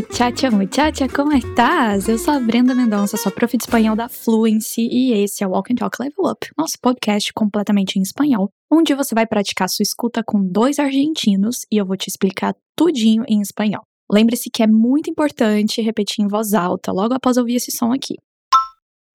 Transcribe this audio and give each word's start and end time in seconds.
muchacha, 0.00 0.50
muchacha, 0.50 1.08
como 1.08 1.32
estás? 1.32 2.08
Eu 2.08 2.18
sou 2.18 2.32
a 2.32 2.40
Brenda 2.40 2.74
Mendonça, 2.74 3.18
sua 3.18 3.30
prof 3.30 3.54
de 3.56 3.64
espanhol 3.64 3.94
da 3.94 4.08
Fluency 4.08 4.88
e 4.90 5.12
esse 5.12 5.44
é 5.44 5.46
o 5.46 5.50
Walk 5.50 5.72
and 5.72 5.76
Talk 5.76 6.00
Level 6.00 6.24
Up, 6.24 6.48
nosso 6.56 6.78
podcast 6.80 7.32
completamente 7.34 7.98
em 7.98 8.02
espanhol, 8.02 8.50
onde 8.72 8.94
você 8.94 9.14
vai 9.14 9.26
praticar 9.26 9.68
sua 9.68 9.82
escuta 9.82 10.22
com 10.24 10.42
dois 10.42 10.78
argentinos 10.78 11.66
e 11.70 11.76
eu 11.76 11.84
vou 11.84 11.96
te 11.96 12.08
explicar 12.08 12.54
tudinho 12.74 13.24
em 13.28 13.42
espanhol. 13.42 13.82
Lembre-se 14.10 14.48
que 14.50 14.62
é 14.62 14.66
muito 14.66 15.10
importante 15.10 15.82
repetir 15.82 16.24
em 16.24 16.28
voz 16.28 16.54
alta 16.54 16.92
logo 16.92 17.12
após 17.12 17.36
ouvir 17.36 17.56
esse 17.56 17.70
som 17.70 17.92
aqui. 17.92 18.14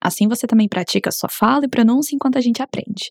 Assim 0.00 0.28
você 0.28 0.46
também 0.46 0.68
pratica 0.68 1.10
sua 1.10 1.28
fala 1.28 1.64
e 1.64 1.68
pronúncia 1.68 2.14
enquanto 2.14 2.36
a 2.36 2.40
gente 2.40 2.62
aprende. 2.62 3.10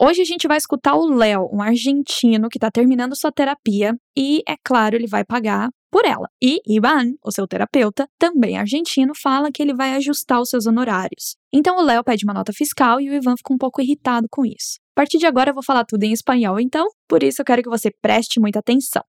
Hoje 0.00 0.22
a 0.22 0.24
gente 0.24 0.46
vai 0.46 0.56
escutar 0.56 0.94
o 0.94 1.12
Léo, 1.12 1.48
um 1.52 1.60
argentino 1.60 2.48
que 2.48 2.58
está 2.58 2.70
terminando 2.70 3.16
sua 3.16 3.32
terapia 3.32 3.96
e, 4.16 4.42
é 4.48 4.54
claro, 4.64 4.94
ele 4.94 5.08
vai 5.08 5.24
pagar 5.24 5.68
por 5.90 6.04
ela. 6.04 6.28
E 6.42 6.60
Ivan, 6.66 7.14
o 7.24 7.30
seu 7.30 7.46
terapeuta, 7.46 8.08
também 8.18 8.58
argentino, 8.58 9.12
fala 9.14 9.50
que 9.50 9.62
ele 9.62 9.74
vai 9.74 9.94
ajustar 9.94 10.40
os 10.40 10.50
seus 10.50 10.66
honorários. 10.66 11.36
Então 11.52 11.78
o 11.78 11.82
Léo 11.82 12.04
pede 12.04 12.24
uma 12.24 12.34
nota 12.34 12.52
fiscal 12.52 13.00
e 13.00 13.08
o 13.10 13.14
Ivan 13.14 13.36
fica 13.36 13.52
um 13.52 13.58
pouco 13.58 13.80
irritado 13.80 14.26
com 14.30 14.44
isso. 14.44 14.78
A 14.96 15.00
partir 15.00 15.18
de 15.18 15.26
agora 15.26 15.50
eu 15.50 15.54
vou 15.54 15.62
falar 15.62 15.84
tudo 15.84 16.04
em 16.04 16.12
espanhol, 16.12 16.58
então, 16.60 16.86
por 17.08 17.22
isso 17.22 17.40
eu 17.40 17.44
quero 17.44 17.62
que 17.62 17.68
você 17.68 17.90
preste 18.02 18.40
muita 18.40 18.58
atenção. 18.58 19.02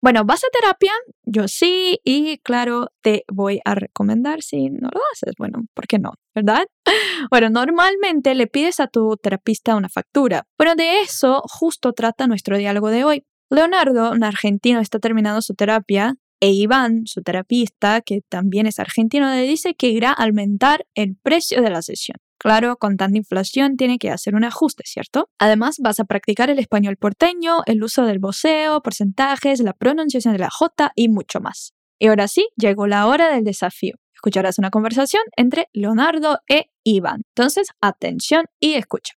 Bueno, 0.00 0.24
vas 0.24 0.44
a 0.44 0.48
terapia, 0.52 0.92
yo 1.24 1.48
sí, 1.48 1.98
y 2.04 2.38
claro, 2.38 2.92
te 3.02 3.24
voy 3.32 3.60
a 3.64 3.74
recomendar 3.74 4.42
si 4.42 4.70
no 4.70 4.88
lo 4.92 5.00
haces. 5.12 5.34
Bueno, 5.36 5.64
¿por 5.74 5.88
qué 5.88 5.98
no? 5.98 6.12
¿Verdad? 6.34 6.66
Bueno, 7.30 7.50
normalmente 7.50 8.34
le 8.36 8.46
pides 8.46 8.78
a 8.78 8.86
tu 8.86 9.16
terapista 9.16 9.74
una 9.74 9.88
factura. 9.88 10.44
Bueno, 10.56 10.76
de 10.76 11.00
eso 11.00 11.42
justo 11.48 11.92
trata 11.92 12.28
nuestro 12.28 12.56
diálogo 12.56 12.90
de 12.90 13.04
hoy. 13.04 13.24
Leonardo, 13.50 14.12
un 14.12 14.24
argentino, 14.24 14.80
está 14.80 14.98
terminando 14.98 15.40
su 15.40 15.54
terapia 15.54 16.16
e 16.40 16.50
Iván, 16.50 17.06
su 17.06 17.22
terapista, 17.22 18.00
que 18.00 18.20
también 18.28 18.66
es 18.66 18.78
argentino, 18.78 19.30
le 19.30 19.42
dice 19.42 19.74
que 19.74 19.88
irá 19.88 20.10
a 20.10 20.24
aumentar 20.24 20.86
el 20.94 21.16
precio 21.16 21.62
de 21.62 21.70
la 21.70 21.82
sesión. 21.82 22.18
Claro, 22.38 22.76
con 22.76 22.96
tanta 22.96 23.18
inflación 23.18 23.76
tiene 23.76 23.98
que 23.98 24.10
hacer 24.10 24.36
un 24.36 24.44
ajuste, 24.44 24.84
¿cierto? 24.86 25.28
Además, 25.40 25.78
vas 25.80 25.98
a 25.98 26.04
practicar 26.04 26.50
el 26.50 26.60
español 26.60 26.96
porteño, 26.96 27.62
el 27.66 27.82
uso 27.82 28.04
del 28.04 28.20
voceo, 28.20 28.80
porcentajes, 28.80 29.60
la 29.60 29.72
pronunciación 29.72 30.34
de 30.34 30.38
la 30.38 30.50
J 30.50 30.92
y 30.94 31.08
mucho 31.08 31.40
más. 31.40 31.72
Y 31.98 32.06
ahora 32.06 32.28
sí, 32.28 32.48
llegó 32.56 32.86
la 32.86 33.06
hora 33.06 33.34
del 33.34 33.42
desafío. 33.42 33.96
Escucharás 34.14 34.58
una 34.58 34.70
conversación 34.70 35.22
entre 35.36 35.68
Leonardo 35.72 36.38
e 36.48 36.70
Iván. 36.84 37.22
Entonces, 37.34 37.68
atención 37.80 38.44
y 38.60 38.74
escucha. 38.74 39.14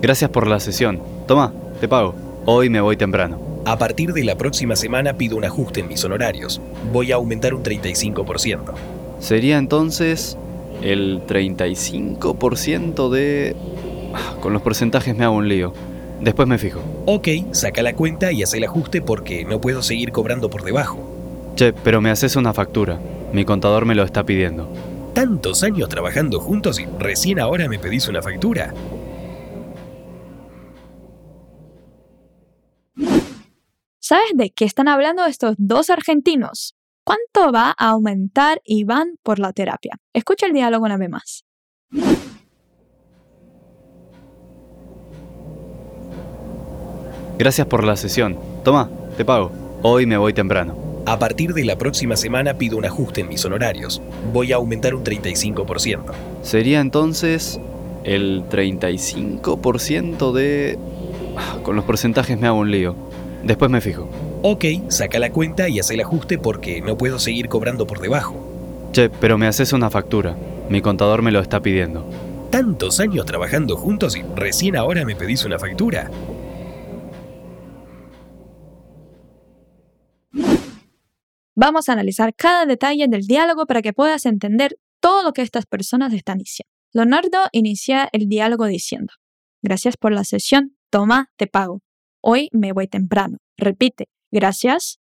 Gracias 0.00 0.30
por 0.30 0.46
la 0.46 0.60
sesión. 0.60 1.00
Toma, 1.26 1.52
te 1.80 1.88
pago. 1.88 2.14
Hoy 2.46 2.70
me 2.70 2.80
voy 2.80 2.96
temprano. 2.96 3.38
A 3.64 3.76
partir 3.78 4.12
de 4.12 4.24
la 4.24 4.36
próxima 4.36 4.76
semana 4.76 5.14
pido 5.14 5.36
un 5.36 5.44
ajuste 5.44 5.80
en 5.80 5.88
mis 5.88 6.04
honorarios. 6.04 6.60
Voy 6.92 7.12
a 7.12 7.16
aumentar 7.16 7.52
un 7.52 7.62
35%. 7.62 8.74
Sería 9.18 9.58
entonces 9.58 10.38
el 10.82 11.20
35% 11.26 13.10
de... 13.10 13.56
Ah, 14.14 14.36
Con 14.40 14.52
los 14.52 14.62
porcentajes 14.62 15.16
me 15.16 15.24
hago 15.24 15.36
un 15.36 15.48
lío. 15.48 15.72
Después 16.20 16.48
me 16.48 16.58
fijo. 16.58 16.80
Ok, 17.06 17.28
saca 17.52 17.82
la 17.82 17.94
cuenta 17.94 18.32
y 18.32 18.42
haz 18.42 18.54
el 18.54 18.64
ajuste 18.64 19.02
porque 19.02 19.44
no 19.44 19.60
puedo 19.60 19.82
seguir 19.82 20.12
cobrando 20.12 20.48
por 20.48 20.62
debajo. 20.62 20.98
Che, 21.56 21.72
pero 21.72 22.00
me 22.00 22.10
haces 22.10 22.36
una 22.36 22.52
factura. 22.54 22.98
Mi 23.32 23.44
contador 23.44 23.84
me 23.84 23.94
lo 23.94 24.04
está 24.04 24.24
pidiendo. 24.24 24.68
Tantos 25.12 25.62
años 25.64 25.88
trabajando 25.88 26.40
juntos 26.40 26.78
y 26.78 26.86
recién 26.98 27.40
ahora 27.40 27.68
me 27.68 27.78
pedís 27.78 28.08
una 28.08 28.22
factura. 28.22 28.72
¿Sabes 34.08 34.30
de 34.36 34.48
qué 34.48 34.64
están 34.64 34.88
hablando 34.88 35.26
estos 35.26 35.54
dos 35.58 35.90
argentinos? 35.90 36.74
¿Cuánto 37.04 37.52
va 37.52 37.74
a 37.76 37.90
aumentar 37.90 38.58
Iván 38.64 39.16
por 39.22 39.38
la 39.38 39.52
terapia? 39.52 39.98
Escucha 40.14 40.46
el 40.46 40.54
diálogo 40.54 40.86
una 40.86 40.96
vez 40.96 41.10
más. 41.10 41.44
Gracias 47.36 47.66
por 47.66 47.84
la 47.84 47.96
sesión. 47.98 48.38
Toma, 48.64 48.88
te 49.18 49.26
pago. 49.26 49.52
Hoy 49.82 50.06
me 50.06 50.16
voy 50.16 50.32
temprano. 50.32 51.02
A 51.04 51.18
partir 51.18 51.52
de 51.52 51.66
la 51.66 51.76
próxima 51.76 52.16
semana 52.16 52.54
pido 52.54 52.78
un 52.78 52.86
ajuste 52.86 53.20
en 53.20 53.28
mis 53.28 53.44
honorarios. 53.44 54.00
Voy 54.32 54.54
a 54.54 54.56
aumentar 54.56 54.94
un 54.94 55.04
35%. 55.04 56.14
Sería 56.40 56.80
entonces 56.80 57.60
el 58.04 58.44
35% 58.48 60.32
de... 60.32 60.78
Ah, 61.36 61.58
Con 61.62 61.76
los 61.76 61.84
porcentajes 61.84 62.40
me 62.40 62.46
hago 62.46 62.60
un 62.60 62.70
lío. 62.70 63.07
Después 63.42 63.70
me 63.70 63.80
fijo. 63.80 64.08
Ok, 64.42 64.64
saca 64.88 65.18
la 65.18 65.30
cuenta 65.30 65.68
y 65.68 65.78
haz 65.78 65.90
el 65.90 66.00
ajuste 66.00 66.38
porque 66.38 66.80
no 66.80 66.96
puedo 66.96 67.18
seguir 67.18 67.48
cobrando 67.48 67.86
por 67.86 68.00
debajo. 68.00 68.90
Che, 68.92 69.10
pero 69.10 69.38
me 69.38 69.46
haces 69.46 69.72
una 69.72 69.90
factura. 69.90 70.36
Mi 70.68 70.80
contador 70.80 71.22
me 71.22 71.30
lo 71.30 71.40
está 71.40 71.60
pidiendo. 71.60 72.08
Tantos 72.50 73.00
años 73.00 73.26
trabajando 73.26 73.76
juntos 73.76 74.16
y 74.16 74.22
recién 74.34 74.76
ahora 74.76 75.04
me 75.04 75.16
pedís 75.16 75.44
una 75.44 75.58
factura. 75.58 76.10
Vamos 81.54 81.88
a 81.88 81.92
analizar 81.92 82.34
cada 82.34 82.66
detalle 82.66 83.08
del 83.08 83.26
diálogo 83.26 83.66
para 83.66 83.82
que 83.82 83.92
puedas 83.92 84.26
entender 84.26 84.78
todo 85.00 85.24
lo 85.24 85.32
que 85.32 85.42
estas 85.42 85.66
personas 85.66 86.12
están 86.12 86.38
diciendo. 86.38 86.70
Leonardo 86.92 87.38
inicia 87.52 88.08
el 88.12 88.28
diálogo 88.28 88.66
diciendo, 88.66 89.12
Gracias 89.60 89.96
por 89.96 90.12
la 90.12 90.24
sesión, 90.24 90.76
toma, 90.88 91.30
te 91.36 91.48
pago. 91.48 91.82
Hoy 92.20 92.48
me 92.52 92.72
voy 92.72 92.88
temprano. 92.88 93.38
Repite, 93.56 94.08
gracias 94.30 95.00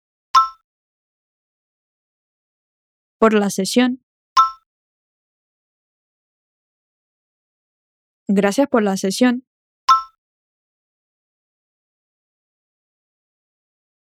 por 3.18 3.34
la 3.34 3.50
sesión. 3.50 4.04
Gracias 8.28 8.68
por 8.68 8.82
la 8.82 8.96
sesión. 8.96 9.44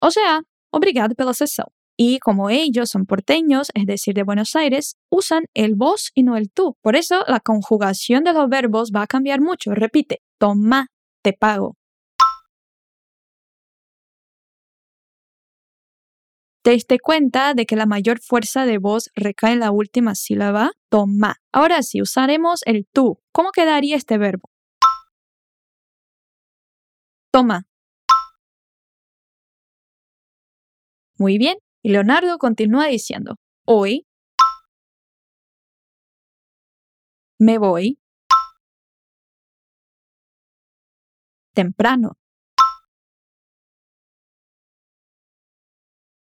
O 0.01 0.11
sea, 0.11 0.41
obrigado 0.71 1.15
pela 1.15 1.33
sessão. 1.33 1.67
Y 1.97 2.19
como 2.19 2.49
ellos 2.49 2.89
son 2.89 3.05
porteños, 3.05 3.71
es 3.73 3.85
decir, 3.85 4.13
de 4.13 4.23
Buenos 4.23 4.55
Aires, 4.55 4.95
usan 5.09 5.43
el 5.53 5.75
vos 5.75 6.11
y 6.15 6.23
no 6.23 6.37
el 6.37 6.49
tú. 6.49 6.77
Por 6.81 6.95
eso 6.95 7.25
la 7.27 7.41
conjugación 7.41 8.23
de 8.23 8.31
los 8.31 8.47
verbos 8.47 8.91
va 8.95 9.01
a 9.01 9.07
cambiar 9.07 9.41
mucho. 9.41 9.73
Repite, 9.75 10.21
toma, 10.37 10.87
te 11.21 11.33
pago. 11.33 11.78
Te 16.61 16.71
diste 16.71 16.99
cuenta 16.99 17.53
de 17.53 17.65
que 17.65 17.77
la 17.77 17.85
mayor 17.85 18.19
fuerza 18.19 18.65
de 18.65 18.77
voz 18.79 19.09
recae 19.15 19.53
en 19.53 19.59
la 19.61 19.71
última 19.71 20.13
sílaba, 20.13 20.71
toma. 20.89 21.37
Ahora 21.53 21.81
sí, 21.83 22.01
usaremos 22.01 22.61
el 22.65 22.85
tú. 22.91 23.19
¿Cómo 23.31 23.51
quedaría 23.51 23.95
este 23.95 24.17
verbo? 24.17 24.49
Toma. 27.31 27.65
Muy 31.17 31.37
bien. 31.37 31.57
Y 31.81 31.89
Leonardo 31.91 32.37
continúa 32.37 32.87
diciendo, 32.87 33.35
hoy 33.65 34.05
me 37.39 37.57
voy 37.57 37.99
temprano. 41.53 42.17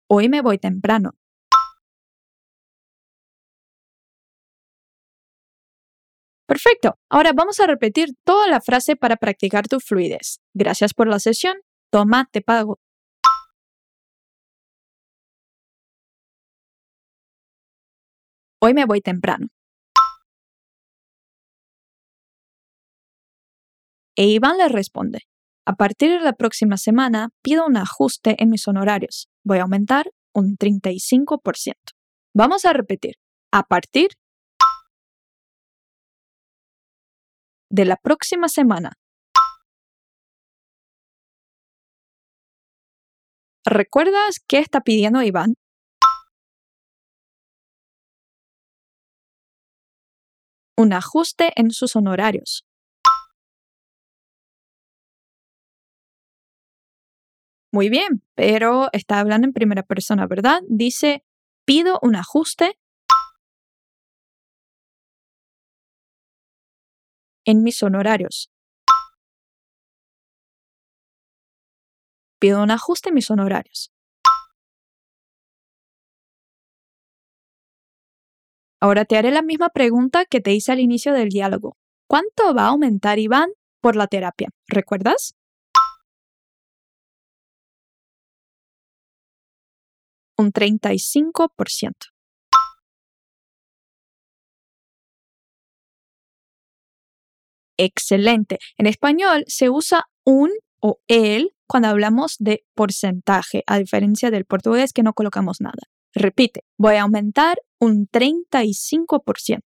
Hoy 0.10 0.30
me 0.30 0.42
voy 0.42 0.58
temprano. 0.58 1.12
Perfecto. 6.48 6.98
Ahora 7.10 7.34
vamos 7.36 7.60
a 7.60 7.68
repetir 7.68 8.10
toda 8.24 8.48
la 8.48 8.62
frase 8.62 8.96
para 8.96 9.18
practicar 9.18 9.68
tu 9.68 9.80
fluidez. 9.82 10.40
Gracias 10.54 10.94
por 10.94 11.08
la 11.10 11.20
sesión. 11.20 11.58
Toma, 11.92 12.30
te 12.32 12.42
pago. 12.42 12.80
Hoy 18.62 18.74
me 18.74 18.86
voy 18.86 19.02
temprano. 19.02 19.48
E 24.16 24.26
Iván 24.28 24.58
le 24.58 24.68
responde, 24.68 25.20
a 25.66 25.74
partir 25.74 26.10
de 26.12 26.22
la 26.22 26.34
próxima 26.34 26.78
semana 26.78 27.30
pido 27.44 27.68
un 27.68 27.78
ajuste 27.78 28.36
en 28.42 28.50
mis 28.50 28.68
honorarios. 28.68 29.30
Voy 29.48 29.60
a 29.60 29.62
aumentar 29.62 30.12
un 30.34 30.58
35%. 30.58 31.74
Vamos 32.36 32.66
a 32.66 32.74
repetir, 32.74 33.14
a 33.54 33.64
partir 33.64 34.10
de 37.70 37.86
la 37.86 37.96
próxima 37.96 38.50
semana. 38.50 38.92
¿Recuerdas 43.66 44.42
qué 44.46 44.60
está 44.60 44.82
pidiendo 44.82 45.22
Iván? 45.24 45.54
Un 50.78 50.92
ajuste 50.92 51.54
en 51.56 51.72
sus 51.72 51.96
honorarios. 51.96 52.67
Muy 57.78 57.90
bien, 57.90 58.24
pero 58.34 58.90
está 58.92 59.20
hablando 59.20 59.46
en 59.46 59.54
primera 59.54 59.84
persona, 59.84 60.26
¿verdad? 60.26 60.62
Dice, 60.68 61.24
pido 61.64 62.00
un 62.02 62.16
ajuste 62.16 62.80
en 67.46 67.62
mis 67.62 67.84
honorarios. 67.84 68.50
Pido 72.40 72.64
un 72.64 72.72
ajuste 72.72 73.10
en 73.10 73.14
mis 73.14 73.30
honorarios. 73.30 73.92
Ahora 78.82 79.06
te 79.06 79.18
haré 79.18 79.30
la 79.30 79.44
misma 79.44 79.70
pregunta 79.70 80.26
que 80.26 80.42
te 80.42 80.52
hice 80.52 80.72
al 80.72 80.80
inicio 80.80 81.14
del 81.14 81.30
diálogo. 81.30 81.78
¿Cuánto 82.08 82.56
va 82.56 82.64
a 82.64 82.70
aumentar 82.70 83.20
Iván 83.20 83.52
por 83.82 83.96
la 83.96 84.08
terapia? 84.08 84.50
¿Recuerdas? 84.66 85.37
Un 90.38 90.52
35%. 90.52 91.92
Excelente. 97.78 98.58
En 98.78 98.88
español 98.88 99.44
se 99.48 99.70
usa 99.70 100.06
un 100.26 100.52
o 100.80 101.00
el 101.08 101.52
cuando 101.68 101.90
hablamos 101.90 102.38
de 102.40 102.64
porcentaje, 102.76 103.64
a 103.68 103.78
diferencia 103.78 104.32
del 104.32 104.46
portugués 104.46 104.94
que 104.94 105.04
no 105.04 105.14
colocamos 105.14 105.60
nada. 105.60 105.84
Repite, 106.14 106.64
voy 106.78 106.96
a 106.96 107.04
aumentar 107.04 107.58
un 107.80 108.08
35%. 108.08 109.60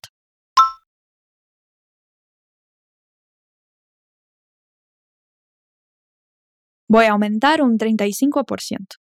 Voy 6.90 7.06
a 7.06 7.12
aumentar 7.12 7.62
un 7.62 7.78
35%. 7.78 9.01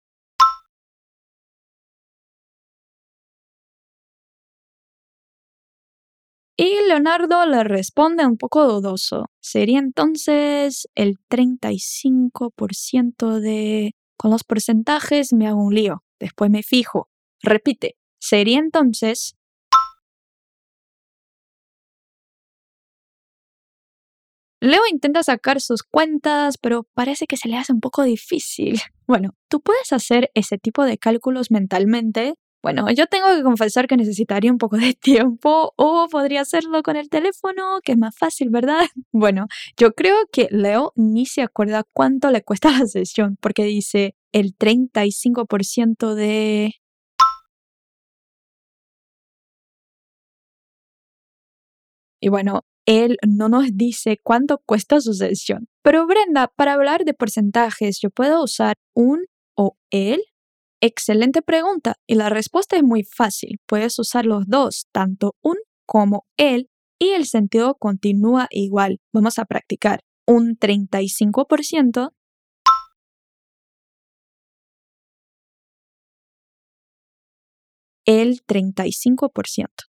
Leonardo 6.88 7.46
le 7.46 7.64
responde 7.64 8.26
un 8.26 8.38
poco 8.38 8.68
dudoso. 8.68 9.26
Sería 9.40 9.80
entonces 9.80 10.88
el 10.96 11.18
35% 11.30 13.40
de... 13.40 13.96
Con 14.18 14.32
los 14.32 14.44
porcentajes 14.44 15.34
me 15.34 15.48
hago 15.48 15.64
un 15.64 15.76
lío. 15.76 16.04
Después 16.20 16.50
me 16.50 16.64
fijo. 16.64 17.10
Repite. 17.42 17.96
Sería 18.20 18.60
entonces... 18.60 19.36
Leo 24.62 24.82
intenta 24.90 25.22
sacar 25.22 25.62
sus 25.62 25.84
cuentas, 25.84 26.58
pero 26.58 26.88
parece 26.96 27.28
que 27.28 27.38
se 27.38 27.50
le 27.50 27.58
hace 27.58 27.74
un 27.74 27.82
poco 27.82 28.04
difícil. 28.04 28.80
Bueno, 29.08 29.36
tú 29.50 29.62
puedes 29.62 29.94
hacer 29.94 30.32
ese 30.34 30.58
tipo 30.58 30.84
de 30.84 30.98
cálculos 30.98 31.52
mentalmente 31.52 32.34
bueno, 32.66 32.90
yo 32.90 33.06
tengo 33.06 33.28
que 33.28 33.44
confesar 33.44 33.86
que 33.86 33.96
necesitaría 33.96 34.52
un 34.52 34.58
poco 34.58 34.78
de 34.78 34.94
tiempo 35.00 35.74
o 35.76 36.08
podría 36.10 36.42
hacerlo 36.42 36.82
con 36.82 36.96
el 36.96 37.10
teléfono, 37.10 37.80
que 37.84 37.92
es 37.92 37.98
más 38.00 38.18
fácil, 38.18 38.50
¿verdad? 38.50 38.80
Bueno, 39.12 39.46
yo 39.78 39.94
creo 39.94 40.16
que 40.32 40.48
Leo 40.50 40.92
ni 40.96 41.28
se 41.28 41.44
acuerda 41.44 41.84
cuánto 41.94 42.32
le 42.32 42.42
cuesta 42.42 42.72
la 42.80 42.88
sesión, 42.88 43.38
porque 43.40 43.66
dice 43.66 44.16
el 44.32 44.58
35% 44.58 46.16
de... 46.16 46.74
Y 52.20 52.30
bueno, 52.30 52.62
él 52.88 53.18
no 53.28 53.48
nos 53.48 53.68
dice 53.78 54.18
cuánto 54.24 54.58
cuesta 54.66 55.00
su 55.02 55.14
sesión. 55.14 55.68
Pero 55.84 56.08
Brenda, 56.08 56.48
para 56.48 56.74
hablar 56.74 57.06
de 57.06 57.14
porcentajes, 57.14 58.00
yo 58.02 58.10
puedo 58.10 58.44
usar 58.44 58.76
un 58.96 59.26
o 59.56 59.78
el 59.92 60.24
Excelente 60.82 61.42
pregunta 61.42 61.96
y 62.08 62.16
la 62.16 62.30
respuesta 62.30 62.76
es 62.76 62.84
muy 62.84 63.04
fácil. 63.04 63.60
Puedes 63.66 63.98
usar 64.00 64.26
los 64.26 64.46
dos, 64.48 64.88
tanto 64.92 65.36
un 65.42 65.56
como 65.86 66.26
el, 66.38 66.70
y 67.00 67.10
el 67.10 67.26
sentido 67.26 67.76
continúa 67.76 68.48
igual. 68.52 69.00
Vamos 69.14 69.40
a 69.40 69.46
practicar. 69.46 70.02
Un 70.28 70.58
35% 70.58 72.12
el 78.06 78.44
35%. 78.46 79.95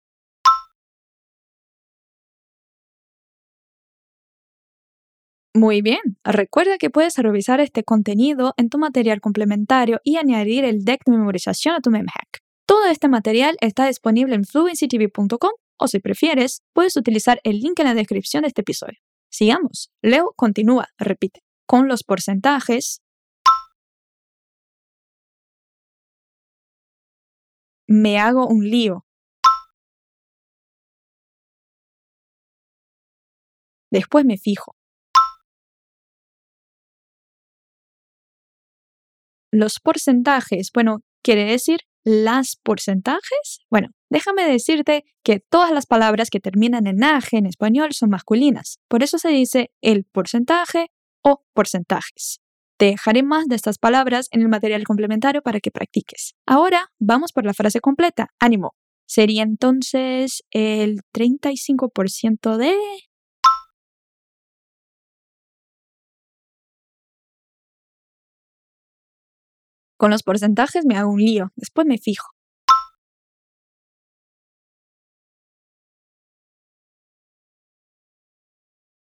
Muy 5.54 5.82
bien, 5.82 5.98
recuerda 6.22 6.78
que 6.78 6.90
puedes 6.90 7.16
revisar 7.16 7.58
este 7.58 7.82
contenido 7.82 8.54
en 8.56 8.68
tu 8.68 8.78
material 8.78 9.20
complementario 9.20 10.00
y 10.04 10.16
añadir 10.16 10.64
el 10.64 10.84
deck 10.84 11.02
de 11.04 11.12
memorización 11.12 11.74
a 11.74 11.80
tu 11.80 11.90
memhack. 11.90 12.40
Todo 12.66 12.86
este 12.86 13.08
material 13.08 13.56
está 13.60 13.88
disponible 13.88 14.36
en 14.36 14.44
fluencytv.com 14.44 15.50
o 15.76 15.88
si 15.88 15.98
prefieres, 15.98 16.62
puedes 16.72 16.96
utilizar 16.96 17.40
el 17.42 17.58
link 17.58 17.80
en 17.80 17.86
la 17.86 17.94
descripción 17.94 18.42
de 18.42 18.48
este 18.48 18.60
episodio. 18.60 18.98
Sigamos. 19.28 19.90
Leo 20.02 20.32
continúa, 20.36 20.86
repite. 20.98 21.40
Con 21.66 21.88
los 21.88 22.04
porcentajes, 22.04 23.00
me 27.88 28.18
hago 28.20 28.46
un 28.46 28.68
lío. 28.70 29.04
Después 33.90 34.24
me 34.24 34.38
fijo. 34.38 34.76
Los 39.50 39.80
porcentajes, 39.80 40.70
bueno, 40.72 41.00
quiere 41.22 41.44
decir 41.44 41.80
las 42.04 42.56
porcentajes. 42.56 43.60
Bueno, 43.70 43.88
déjame 44.08 44.44
decirte 44.44 45.04
que 45.22 45.40
todas 45.40 45.72
las 45.72 45.86
palabras 45.86 46.30
que 46.30 46.40
terminan 46.40 46.86
en 46.86 47.04
age 47.04 47.36
en 47.36 47.46
español 47.46 47.92
son 47.92 48.10
masculinas. 48.10 48.78
Por 48.88 49.02
eso 49.02 49.18
se 49.18 49.28
dice 49.28 49.70
el 49.80 50.04
porcentaje 50.04 50.90
o 51.22 51.44
porcentajes. 51.52 52.40
Te 52.78 52.86
dejaré 52.86 53.22
más 53.22 53.46
de 53.46 53.56
estas 53.56 53.78
palabras 53.78 54.28
en 54.30 54.40
el 54.40 54.48
material 54.48 54.84
complementario 54.84 55.42
para 55.42 55.60
que 55.60 55.70
practiques. 55.70 56.34
Ahora 56.46 56.90
vamos 56.98 57.32
por 57.32 57.44
la 57.44 57.52
frase 57.52 57.80
completa. 57.80 58.28
Ánimo. 58.38 58.74
Sería 59.06 59.42
entonces 59.42 60.44
el 60.50 61.00
35% 61.12 62.56
de... 62.56 62.74
Con 70.00 70.10
los 70.10 70.22
porcentajes 70.22 70.86
me 70.86 70.96
hago 70.96 71.10
un 71.10 71.20
lío, 71.20 71.52
después 71.56 71.86
me 71.86 71.98
fijo. 71.98 72.30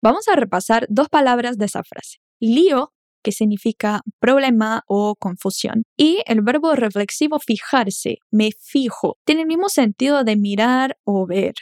Vamos 0.01 0.27
a 0.27 0.35
repasar 0.35 0.87
dos 0.89 1.07
palabras 1.07 1.59
de 1.59 1.65
esa 1.65 1.83
frase. 1.83 2.17
Lío, 2.39 2.91
que 3.23 3.31
significa 3.31 4.01
problema 4.19 4.81
o 4.87 5.13
confusión, 5.15 5.83
y 5.95 6.23
el 6.25 6.41
verbo 6.41 6.73
reflexivo 6.73 7.37
fijarse, 7.37 8.17
me 8.31 8.49
fijo, 8.59 9.19
tiene 9.25 9.41
el 9.41 9.47
mismo 9.47 9.69
sentido 9.69 10.23
de 10.23 10.37
mirar 10.37 10.97
o 11.03 11.27
ver. 11.27 11.53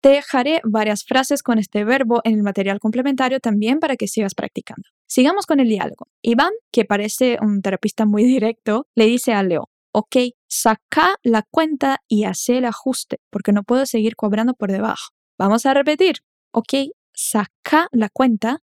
Te 0.00 0.08
dejaré 0.08 0.60
varias 0.64 1.04
frases 1.04 1.44
con 1.44 1.60
este 1.60 1.84
verbo 1.84 2.20
en 2.24 2.34
el 2.34 2.42
material 2.42 2.80
complementario 2.80 3.38
también 3.38 3.78
para 3.78 3.94
que 3.94 4.08
sigas 4.08 4.34
practicando. 4.34 4.95
Sigamos 5.06 5.46
con 5.46 5.60
el 5.60 5.68
diálogo. 5.68 6.08
Iván, 6.22 6.52
que 6.72 6.84
parece 6.84 7.38
un 7.40 7.62
terapista 7.62 8.06
muy 8.06 8.24
directo, 8.34 8.86
le 8.94 9.06
dice 9.06 9.32
a 9.32 9.42
Leo, 9.42 9.70
ok, 9.92 10.16
saca 10.48 11.16
la 11.22 11.42
cuenta 11.42 11.98
y 12.08 12.24
hace 12.24 12.58
el 12.58 12.64
ajuste, 12.64 13.20
porque 13.30 13.52
no 13.52 13.62
puedo 13.62 13.86
seguir 13.86 14.16
cobrando 14.16 14.54
por 14.54 14.70
debajo. 14.70 15.12
Vamos 15.38 15.66
a 15.66 15.74
repetir. 15.74 16.16
Ok, 16.52 16.90
saca 17.14 17.88
la 17.92 18.08
cuenta 18.08 18.62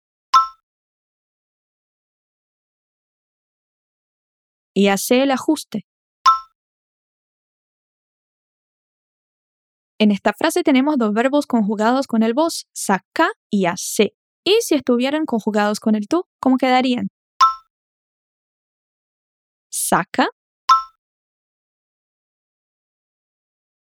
y 4.75 4.89
hace 4.89 5.23
el 5.23 5.31
ajuste. 5.31 5.87
En 9.99 10.11
esta 10.11 10.33
frase 10.33 10.63
tenemos 10.65 10.99
dos 10.99 11.13
verbos 11.13 11.47
conjugados 11.47 12.07
con 12.07 12.23
el 12.23 12.35
vos, 12.35 12.67
saca 12.73 13.31
y 13.51 13.67
hace. 13.67 14.17
Y 14.45 14.59
si 14.63 14.75
estuvieran 14.75 15.25
conjugados 15.25 15.81
con 15.81 15.95
el 15.95 16.09
tú, 16.09 16.25
¿cómo 16.41 16.57
quedarían? 16.57 17.09
Saca, 19.71 20.27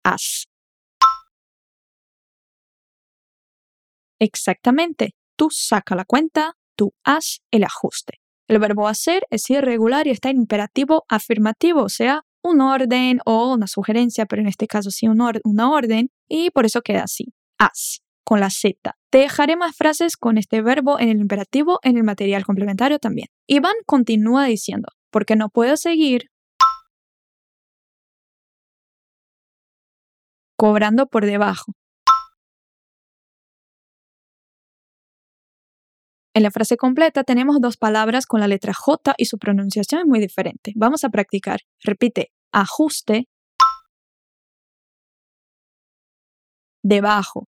haz. 0.04 0.46
Exactamente. 4.20 5.10
Tú 5.36 5.48
saca 5.50 5.96
la 5.96 6.04
cuenta, 6.04 6.54
tú 6.76 6.92
haz 7.04 7.40
el 7.50 7.64
ajuste. 7.64 8.20
El 8.48 8.58
verbo 8.58 8.86
hacer 8.86 9.24
es 9.30 9.48
irregular 9.50 10.06
y 10.06 10.10
está 10.10 10.30
en 10.30 10.36
imperativo 10.36 11.04
afirmativo, 11.08 11.82
o 11.82 11.88
sea, 11.88 12.22
un 12.42 12.60
orden 12.60 13.20
o 13.24 13.52
una 13.54 13.66
sugerencia, 13.66 14.26
pero 14.26 14.42
en 14.42 14.48
este 14.48 14.66
caso 14.66 14.90
sí 14.90 15.08
una 15.08 15.70
orden, 15.70 16.10
y 16.28 16.50
por 16.50 16.66
eso 16.66 16.82
queda 16.82 17.04
así. 17.04 17.32
Haz, 17.58 18.02
con 18.24 18.40
la 18.40 18.50
Z. 18.50 18.96
Te 19.10 19.18
dejaré 19.18 19.56
más 19.56 19.76
frases 19.76 20.16
con 20.16 20.38
este 20.38 20.62
verbo 20.62 20.98
en 20.98 21.08
el 21.08 21.18
imperativo 21.18 21.78
en 21.82 21.96
el 21.96 22.04
material 22.04 22.44
complementario 22.44 22.98
también. 22.98 23.28
Iván 23.46 23.74
continúa 23.86 24.46
diciendo, 24.46 24.88
porque 25.10 25.36
no 25.36 25.48
puedo 25.48 25.76
seguir 25.76 26.30
cobrando 30.56 31.06
por 31.06 31.26
debajo. 31.26 31.72
En 36.34 36.42
la 36.44 36.50
frase 36.50 36.78
completa 36.78 37.24
tenemos 37.24 37.60
dos 37.60 37.76
palabras 37.76 38.26
con 38.26 38.40
la 38.40 38.48
letra 38.48 38.72
J 38.72 39.14
y 39.18 39.26
su 39.26 39.38
pronunciación 39.38 40.00
es 40.00 40.06
muy 40.06 40.18
diferente. 40.18 40.72
Vamos 40.76 41.04
a 41.04 41.10
practicar. 41.10 41.60
Repite, 41.82 42.32
ajuste, 42.52 43.26
debajo. 46.82 47.51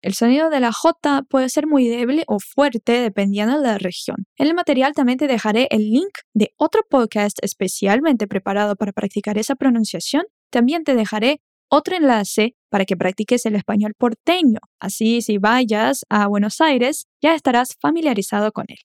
El 0.00 0.14
sonido 0.14 0.48
de 0.48 0.60
la 0.60 0.72
J 0.72 1.24
puede 1.28 1.48
ser 1.48 1.66
muy 1.66 1.88
débil 1.88 2.22
o 2.28 2.38
fuerte 2.38 2.92
dependiendo 3.00 3.60
de 3.60 3.66
la 3.66 3.78
región. 3.78 4.26
En 4.36 4.46
el 4.46 4.54
material 4.54 4.92
también 4.94 5.18
te 5.18 5.26
dejaré 5.26 5.66
el 5.70 5.90
link 5.90 6.18
de 6.34 6.52
otro 6.56 6.82
podcast 6.88 7.36
especialmente 7.42 8.28
preparado 8.28 8.76
para 8.76 8.92
practicar 8.92 9.38
esa 9.38 9.56
pronunciación. 9.56 10.22
También 10.50 10.84
te 10.84 10.94
dejaré 10.94 11.40
otro 11.68 11.96
enlace 11.96 12.54
para 12.70 12.84
que 12.84 12.96
practiques 12.96 13.44
el 13.44 13.56
español 13.56 13.94
porteño. 13.98 14.60
Así, 14.80 15.20
si 15.20 15.38
vayas 15.38 16.04
a 16.08 16.28
Buenos 16.28 16.60
Aires, 16.60 17.08
ya 17.20 17.34
estarás 17.34 17.76
familiarizado 17.80 18.52
con 18.52 18.66
él. 18.68 18.78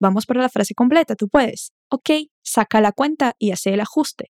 Vamos 0.00 0.26
por 0.26 0.36
la 0.36 0.48
frase 0.48 0.74
completa, 0.74 1.14
tú 1.14 1.28
puedes. 1.28 1.72
Ok, 1.90 2.10
saca 2.42 2.80
la 2.80 2.92
cuenta 2.92 3.34
y 3.38 3.52
hace 3.52 3.72
el 3.72 3.80
ajuste. 3.80 4.30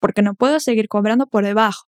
Porque 0.00 0.22
no 0.22 0.34
puedo 0.34 0.58
seguir 0.60 0.88
cobrando 0.88 1.26
por 1.26 1.44
debajo. 1.44 1.86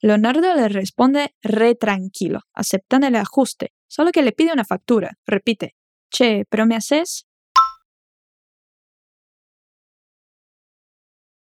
Leonardo 0.00 0.54
le 0.54 0.68
responde 0.68 1.34
re 1.42 1.74
tranquilo, 1.74 2.40
aceptando 2.52 3.06
el 3.06 3.16
ajuste, 3.16 3.72
solo 3.88 4.12
que 4.12 4.22
le 4.22 4.32
pide 4.32 4.52
una 4.52 4.64
factura. 4.64 5.18
Repite, 5.26 5.74
che, 6.10 6.44
¿pero 6.48 6.66
me 6.66 6.76
haces? 6.76 7.26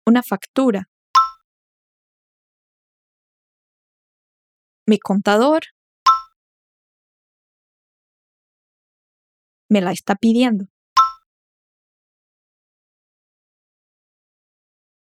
Una 0.06 0.22
factura. 0.22 0.90
Mi 4.86 5.00
contador 5.00 5.62
me 9.70 9.82
la 9.82 9.92
está 9.92 10.16
pidiendo. 10.16 10.66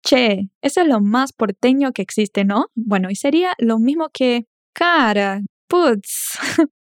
Che, 0.06 0.50
eso 0.62 0.82
es 0.82 0.88
lo 0.88 1.02
más 1.02 1.34
porteño 1.34 1.92
que 1.92 2.04
existe, 2.04 2.46
¿no? 2.46 2.68
Bueno, 2.76 3.10
y 3.10 3.16
sería 3.16 3.54
lo 3.58 3.80
mismo 3.80 4.10
que 4.14 4.46
cara, 4.72 5.42
putz. 5.68 6.38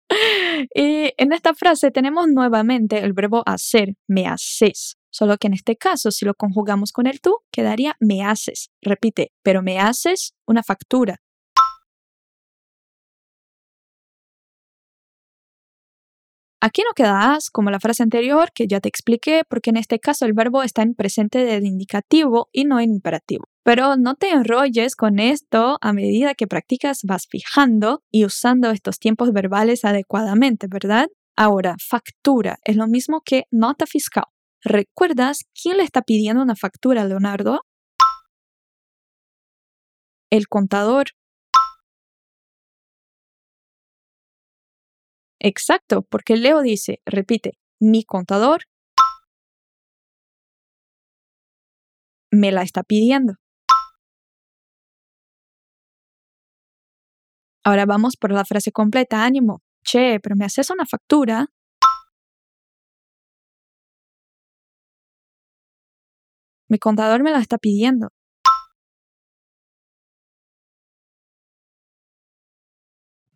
y 0.75 1.11
en 1.17 1.33
esta 1.33 1.55
frase 1.55 1.89
tenemos 1.89 2.27
nuevamente 2.27 2.99
el 2.99 3.13
verbo 3.13 3.41
hacer, 3.47 3.95
me 4.07 4.27
haces. 4.27 4.97
Solo 5.09 5.37
que 5.37 5.47
en 5.47 5.53
este 5.53 5.75
caso, 5.75 6.11
si 6.11 6.23
lo 6.23 6.35
conjugamos 6.35 6.91
con 6.91 7.07
el 7.07 7.19
tú, 7.19 7.37
quedaría 7.51 7.95
me 7.99 8.23
haces. 8.23 8.69
Repite, 8.79 9.31
pero 9.41 9.63
me 9.63 9.79
haces 9.79 10.35
una 10.45 10.61
factura. 10.61 11.19
Aquí 16.65 16.81
no 16.81 16.95
queda 16.95 17.35
as 17.35 17.51
como 17.51 17.69
la 17.69 17.79
frase 17.79 18.01
anterior 18.01 18.51
que 18.51 18.65
ya 18.65 18.79
te 18.79 18.89
expliqué 18.89 19.43
porque 19.47 19.69
en 19.69 19.77
este 19.77 19.99
caso 19.99 20.25
el 20.25 20.33
verbo 20.33 20.63
está 20.63 20.81
en 20.81 20.95
presente 20.95 21.45
del 21.45 21.63
indicativo 21.63 22.49
y 22.51 22.65
no 22.65 22.79
en 22.79 22.89
imperativo. 22.89 23.43
Pero 23.63 23.97
no 23.97 24.15
te 24.15 24.31
enrolles 24.31 24.95
con 24.95 25.19
esto 25.19 25.77
a 25.79 25.93
medida 25.93 26.33
que 26.33 26.47
practicas 26.47 27.01
vas 27.03 27.27
fijando 27.29 28.01
y 28.09 28.25
usando 28.25 28.71
estos 28.71 28.97
tiempos 28.97 29.31
verbales 29.31 29.85
adecuadamente, 29.85 30.65
¿verdad? 30.67 31.05
Ahora, 31.37 31.75
factura 31.79 32.57
es 32.63 32.77
lo 32.77 32.87
mismo 32.87 33.21
que 33.23 33.43
nota 33.51 33.85
fiscal. 33.85 34.25
¿Recuerdas 34.63 35.41
quién 35.53 35.77
le 35.77 35.83
está 35.83 36.01
pidiendo 36.01 36.41
una 36.41 36.55
factura 36.55 37.03
a 37.03 37.05
Leonardo? 37.05 37.61
El 40.31 40.47
contador 40.47 41.09
Exacto, 45.47 46.01
porque 46.01 46.37
Leo 46.37 46.61
dice, 46.63 47.01
repite, 47.05 47.51
mi 47.79 48.03
contador 48.03 48.63
me 52.31 52.51
la 52.51 52.63
está 52.63 52.81
pidiendo. 52.81 53.35
Ahora 57.63 57.85
vamos 57.85 58.15
por 58.17 58.31
la 58.31 58.43
frase 58.43 58.71
completa, 58.71 59.23
ánimo. 59.23 59.61
Che, 59.83 60.19
pero 60.19 60.35
me 60.35 60.45
haces 60.45 60.71
una 60.71 60.85
factura. 60.87 61.45
Mi 66.69 66.79
contador 66.79 67.21
me 67.21 67.29
la 67.29 67.39
está 67.39 67.59
pidiendo. 67.59 68.09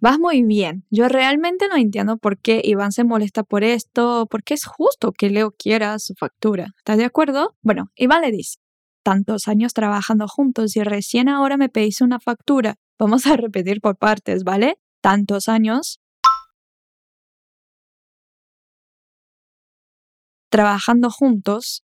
Vas 0.01 0.17
muy 0.17 0.43
bien. 0.43 0.85
Yo 0.89 1.09
realmente 1.09 1.67
no 1.67 1.75
entiendo 1.75 2.17
por 2.17 2.37
qué 2.39 2.61
Iván 2.63 2.93
se 2.93 3.03
molesta 3.03 3.43
por 3.43 3.63
esto, 3.65 4.27
porque 4.29 4.53
es 4.53 4.65
justo 4.65 5.11
que 5.11 5.29
Leo 5.29 5.51
quiera 5.51 5.99
su 5.99 6.13
factura. 6.15 6.67
¿Estás 6.77 6.97
de 6.97 7.05
acuerdo? 7.05 7.55
Bueno, 7.61 7.91
Iván 7.95 8.21
le 8.21 8.31
dice, 8.31 8.59
tantos 9.03 9.47
años 9.49 9.73
trabajando 9.73 10.27
juntos 10.29 10.75
y 10.77 10.83
recién 10.83 11.27
ahora 11.27 11.57
me 11.57 11.67
pedís 11.67 11.99
una 12.01 12.19
factura. 12.19 12.75
Vamos 12.97 13.27
a 13.27 13.35
repetir 13.35 13.81
por 13.81 13.97
partes, 13.97 14.43
¿vale? 14.45 14.77
Tantos 15.01 15.49
años. 15.49 15.99
Trabajando 20.49 21.09
juntos. 21.09 21.83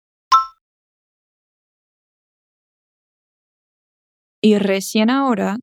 Y 4.42 4.58
recién 4.58 5.10
ahora 5.10 5.58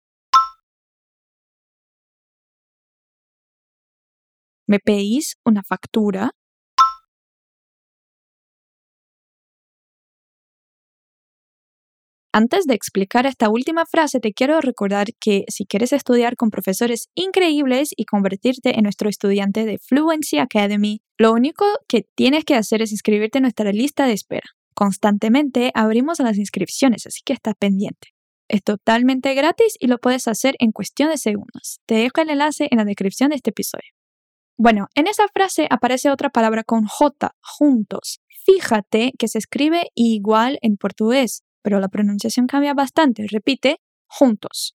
¿Me 4.66 4.78
pedís 4.78 5.36
una 5.44 5.62
factura? 5.62 6.30
Antes 12.34 12.64
de 12.64 12.72
explicar 12.72 13.26
esta 13.26 13.50
última 13.50 13.84
frase, 13.84 14.18
te 14.18 14.32
quiero 14.32 14.58
recordar 14.62 15.08
que 15.20 15.44
si 15.48 15.66
quieres 15.66 15.92
estudiar 15.92 16.36
con 16.36 16.48
profesores 16.48 17.08
increíbles 17.14 17.90
y 17.94 18.06
convertirte 18.06 18.78
en 18.78 18.84
nuestro 18.84 19.10
estudiante 19.10 19.66
de 19.66 19.76
Fluency 19.78 20.38
Academy, 20.38 21.02
lo 21.18 21.32
único 21.32 21.66
que 21.88 22.06
tienes 22.14 22.44
que 22.44 22.54
hacer 22.54 22.80
es 22.80 22.90
inscribirte 22.90 23.36
en 23.36 23.42
nuestra 23.42 23.70
lista 23.72 24.06
de 24.06 24.14
espera. 24.14 24.48
Constantemente 24.74 25.72
abrimos 25.74 26.20
las 26.20 26.38
inscripciones, 26.38 27.06
así 27.06 27.20
que 27.22 27.34
estás 27.34 27.54
pendiente. 27.58 28.08
Es 28.48 28.62
totalmente 28.62 29.34
gratis 29.34 29.76
y 29.78 29.88
lo 29.88 29.98
puedes 29.98 30.26
hacer 30.26 30.54
en 30.58 30.72
cuestión 30.72 31.10
de 31.10 31.18
segundos. 31.18 31.80
Te 31.86 31.96
dejo 31.96 32.22
el 32.22 32.30
enlace 32.30 32.68
en 32.70 32.78
la 32.78 32.84
descripción 32.84 33.28
de 33.28 33.36
este 33.36 33.50
episodio. 33.50 34.01
Bueno, 34.64 34.86
en 34.94 35.08
esa 35.08 35.26
frase 35.26 35.66
aparece 35.70 36.08
otra 36.08 36.30
palabra 36.30 36.62
con 36.62 36.84
J, 36.84 37.34
juntos. 37.40 38.20
Fíjate 38.46 39.10
que 39.18 39.26
se 39.26 39.38
escribe 39.38 39.90
igual 39.96 40.60
en 40.62 40.76
portugués, 40.76 41.42
pero 41.62 41.80
la 41.80 41.88
pronunciación 41.88 42.46
cambia 42.46 42.72
bastante. 42.72 43.26
Repite, 43.28 43.80
juntos. 44.06 44.76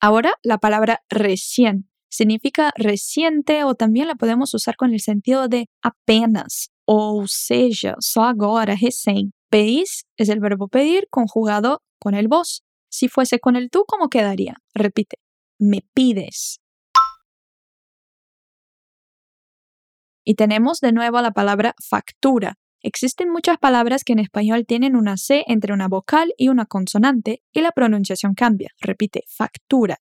Ahora 0.00 0.34
la 0.44 0.58
palabra 0.58 1.00
recién 1.10 1.90
significa 2.08 2.70
reciente 2.76 3.64
o 3.64 3.74
también 3.74 4.06
la 4.06 4.14
podemos 4.14 4.54
usar 4.54 4.76
con 4.76 4.92
el 4.92 5.00
sentido 5.00 5.48
de 5.48 5.66
apenas, 5.82 6.70
o 6.84 7.24
sea, 7.26 7.96
só 7.98 8.22
agora, 8.22 8.76
recién. 8.80 9.32
Pedís 9.50 10.06
es 10.16 10.28
el 10.28 10.38
verbo 10.38 10.68
pedir 10.68 11.08
conjugado 11.10 11.82
con 11.98 12.14
el 12.14 12.28
vos. 12.28 12.62
Si 12.88 13.08
fuese 13.08 13.40
con 13.40 13.56
el 13.56 13.70
tú, 13.70 13.82
¿cómo 13.88 14.08
quedaría? 14.08 14.54
Repite, 14.72 15.18
me 15.58 15.82
pides. 15.94 16.60
Y 20.24 20.34
tenemos 20.34 20.80
de 20.80 20.92
nuevo 20.92 21.20
la 21.20 21.30
palabra 21.30 21.74
factura. 21.82 22.54
Existen 22.82 23.30
muchas 23.30 23.58
palabras 23.58 24.04
que 24.04 24.12
en 24.12 24.20
español 24.20 24.64
tienen 24.66 24.94
una 24.94 25.16
C 25.16 25.44
entre 25.46 25.72
una 25.72 25.88
vocal 25.88 26.32
y 26.36 26.48
una 26.48 26.66
consonante 26.66 27.42
y 27.52 27.60
la 27.60 27.72
pronunciación 27.72 28.34
cambia. 28.34 28.70
Repite, 28.80 29.24
factura. 29.26 29.98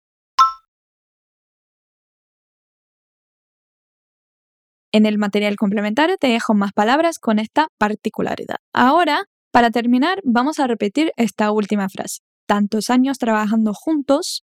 En 4.93 5.05
el 5.05 5.19
material 5.19 5.57
complementario 5.57 6.17
te 6.17 6.29
dejo 6.29 6.55
más 6.55 6.73
palabras 6.73 7.19
con 7.19 7.39
esta 7.39 7.69
particularidad. 7.79 8.57
Ahora, 8.73 9.25
para 9.53 9.71
terminar, 9.71 10.21
vamos 10.25 10.59
a 10.59 10.67
repetir 10.67 11.13
esta 11.17 11.51
última 11.53 11.89
frase. 11.89 12.21
Tantos 12.47 12.91
años 12.91 13.19
trabajando 13.19 13.75
juntos 13.75 14.46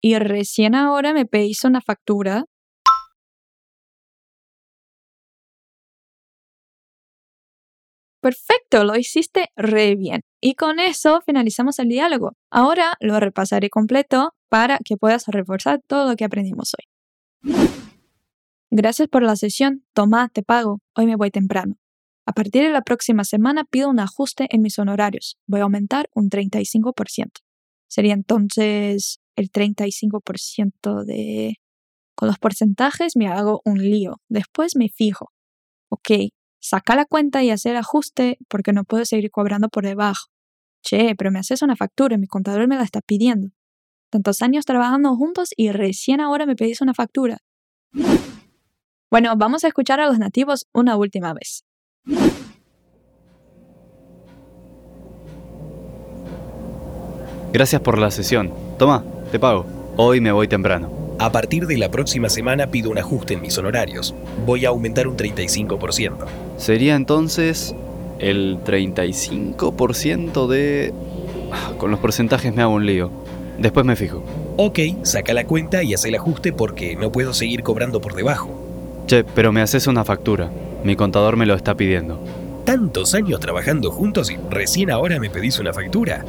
y 0.00 0.18
recién 0.18 0.74
ahora 0.74 1.12
me 1.12 1.26
pedís 1.26 1.64
una 1.64 1.80
factura 1.80 2.44
Perfecto, 8.20 8.82
lo 8.84 8.96
hiciste 8.96 9.46
re 9.56 9.94
bien. 9.94 10.22
Y 10.40 10.54
con 10.54 10.80
eso 10.80 11.20
finalizamos 11.24 11.78
el 11.78 11.88
diálogo. 11.88 12.32
Ahora 12.50 12.94
lo 13.00 13.20
repasaré 13.20 13.70
completo 13.70 14.34
para 14.48 14.78
que 14.84 14.96
puedas 14.96 15.26
reforzar 15.28 15.80
todo 15.86 16.10
lo 16.10 16.16
que 16.16 16.24
aprendimos 16.24 16.72
hoy. 16.74 17.54
Gracias 18.70 19.08
por 19.08 19.22
la 19.22 19.36
sesión. 19.36 19.84
Toma, 19.94 20.28
te 20.28 20.42
pago. 20.42 20.80
Hoy 20.96 21.06
me 21.06 21.16
voy 21.16 21.30
temprano. 21.30 21.76
A 22.26 22.32
partir 22.32 22.64
de 22.64 22.70
la 22.70 22.82
próxima 22.82 23.24
semana 23.24 23.64
pido 23.64 23.88
un 23.88 24.00
ajuste 24.00 24.46
en 24.50 24.62
mis 24.62 24.78
honorarios. 24.78 25.38
Voy 25.46 25.60
a 25.60 25.62
aumentar 25.62 26.10
un 26.12 26.28
35%. 26.28 27.30
Sería 27.88 28.12
entonces 28.12 29.20
el 29.38 29.50
35% 29.50 31.04
de... 31.04 31.56
Con 32.14 32.28
los 32.28 32.38
porcentajes 32.38 33.14
me 33.14 33.28
hago 33.28 33.60
un 33.64 33.78
lío. 33.78 34.20
Después 34.28 34.74
me 34.74 34.88
fijo. 34.88 35.30
Ok, 35.88 36.32
saca 36.60 36.96
la 36.96 37.04
cuenta 37.04 37.44
y 37.44 37.50
hacer 37.50 37.76
ajuste 37.76 38.38
porque 38.48 38.72
no 38.72 38.84
puedo 38.84 39.04
seguir 39.04 39.30
cobrando 39.30 39.68
por 39.68 39.84
debajo. 39.84 40.26
Che, 40.82 41.14
pero 41.16 41.30
me 41.30 41.38
haces 41.38 41.62
una 41.62 41.76
factura, 41.76 42.18
mi 42.18 42.26
contador 42.26 42.66
me 42.66 42.76
la 42.76 42.82
está 42.82 43.00
pidiendo. 43.00 43.50
Tantos 44.10 44.42
años 44.42 44.64
trabajando 44.64 45.14
juntos 45.16 45.50
y 45.56 45.70
recién 45.70 46.20
ahora 46.20 46.46
me 46.46 46.56
pedís 46.56 46.80
una 46.80 46.94
factura. 46.94 47.38
Bueno, 49.10 49.34
vamos 49.36 49.64
a 49.64 49.68
escuchar 49.68 50.00
a 50.00 50.06
los 50.06 50.18
nativos 50.18 50.66
una 50.74 50.96
última 50.96 51.32
vez. 51.32 51.64
Gracias 57.52 57.80
por 57.80 57.98
la 57.98 58.10
sesión. 58.10 58.52
Toma, 58.78 59.04
te 59.30 59.38
pago. 59.38 59.66
Hoy 59.96 60.20
me 60.20 60.32
voy 60.32 60.48
temprano. 60.48 60.90
A 61.18 61.32
partir 61.32 61.66
de 61.66 61.76
la 61.76 61.90
próxima 61.90 62.28
semana 62.28 62.68
pido 62.68 62.90
un 62.90 62.98
ajuste 62.98 63.34
en 63.34 63.42
mis 63.42 63.58
honorarios. 63.58 64.14
Voy 64.46 64.64
a 64.64 64.68
aumentar 64.68 65.08
un 65.08 65.16
35%. 65.16 66.26
Sería 66.56 66.94
entonces 66.94 67.74
el 68.18 68.58
35% 68.64 70.46
de... 70.46 70.94
Ah, 71.52 71.72
con 71.76 71.90
los 71.90 71.98
porcentajes 71.98 72.54
me 72.54 72.62
hago 72.62 72.74
un 72.74 72.86
lío. 72.86 73.10
Después 73.58 73.84
me 73.84 73.96
fijo. 73.96 74.22
Ok, 74.56 74.78
saca 75.02 75.34
la 75.34 75.44
cuenta 75.44 75.82
y 75.82 75.94
hace 75.94 76.08
el 76.08 76.14
ajuste 76.14 76.52
porque 76.52 76.94
no 76.94 77.10
puedo 77.10 77.34
seguir 77.34 77.62
cobrando 77.62 78.00
por 78.00 78.14
debajo. 78.14 78.50
Che, 79.06 79.24
pero 79.24 79.50
me 79.52 79.60
haces 79.60 79.86
una 79.88 80.04
factura. 80.04 80.50
Mi 80.84 80.94
contador 80.94 81.36
me 81.36 81.46
lo 81.46 81.54
está 81.54 81.74
pidiendo. 81.74 82.20
Tantos 82.64 83.14
años 83.14 83.40
trabajando 83.40 83.90
juntos 83.90 84.30
y 84.30 84.36
recién 84.50 84.90
ahora 84.90 85.18
me 85.18 85.30
pedís 85.30 85.58
una 85.58 85.72
factura. 85.72 86.24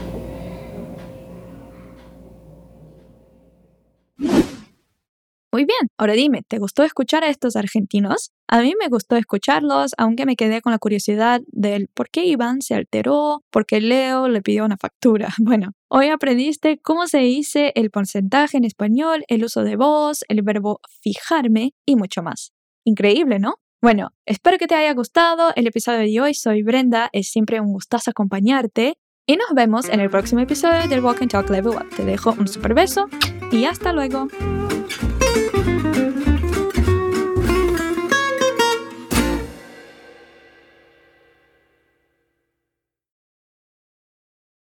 Ahora 5.99 6.13
dime, 6.13 6.43
¿te 6.47 6.57
gustó 6.59 6.83
escuchar 6.83 7.23
a 7.25 7.29
estos 7.29 7.57
argentinos? 7.57 8.31
A 8.47 8.61
mí 8.61 8.73
me 8.79 8.87
gustó 8.87 9.17
escucharlos, 9.17 9.91
aunque 9.97 10.25
me 10.25 10.37
quedé 10.37 10.61
con 10.61 10.71
la 10.71 10.79
curiosidad 10.79 11.41
del 11.47 11.89
por 11.93 12.09
qué 12.09 12.23
Iván 12.25 12.61
se 12.61 12.73
alteró, 12.73 13.43
por 13.51 13.65
qué 13.65 13.81
Leo 13.81 14.29
le 14.29 14.41
pidió 14.41 14.65
una 14.65 14.77
factura. 14.77 15.29
Bueno, 15.49 15.71
hoy 15.89 16.09
aprendiste 16.09 16.77
cómo 16.77 17.07
se 17.07 17.19
dice 17.19 17.71
el 17.75 17.89
porcentaje 17.89 18.57
en 18.57 18.65
español, 18.65 19.23
el 19.27 19.43
uso 19.43 19.63
de 19.63 19.75
voz, 19.75 20.23
el 20.27 20.43
verbo 20.43 20.79
fijarme 21.01 21.73
y 21.85 21.95
mucho 21.95 22.21
más. 22.21 22.53
Increíble, 22.85 23.39
¿no? 23.39 23.55
Bueno, 23.81 24.11
espero 24.25 24.57
que 24.57 24.67
te 24.67 24.75
haya 24.75 24.93
gustado 24.93 25.51
el 25.55 25.65
episodio 25.65 25.99
de 25.99 26.21
hoy. 26.21 26.33
Soy 26.33 26.61
Brenda, 26.61 27.09
es 27.13 27.29
siempre 27.31 27.59
un 27.59 27.73
gustazo 27.73 28.11
acompañarte. 28.11 28.97
Y 29.25 29.37
nos 29.37 29.49
vemos 29.55 29.89
en 29.89 29.99
el 29.99 30.09
próximo 30.09 30.41
episodio 30.41 30.87
del 30.87 31.03
Walk 31.03 31.21
and 31.21 31.31
Talk 31.31 31.49
Level 31.49 31.73
Up. 31.73 31.89
Te 31.95 32.05
dejo 32.05 32.35
un 32.37 32.47
super 32.47 32.73
beso 32.73 33.07
y 33.51 33.65
hasta 33.65 33.91
luego. 33.91 34.27